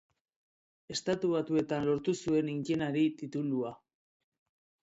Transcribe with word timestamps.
Estatu 0.95 1.29
Batuetan 1.35 1.85
lortu 1.89 2.15
zuen 2.23 2.51
ingeniari-titulua. 2.57 3.75